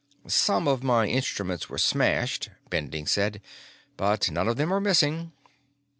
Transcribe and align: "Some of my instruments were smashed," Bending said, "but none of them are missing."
"Some 0.25 0.67
of 0.67 0.81
my 0.81 1.05
instruments 1.05 1.69
were 1.69 1.77
smashed," 1.77 2.49
Bending 2.71 3.05
said, 3.05 3.39
"but 3.97 4.31
none 4.31 4.47
of 4.47 4.57
them 4.57 4.73
are 4.73 4.81
missing." 4.81 5.31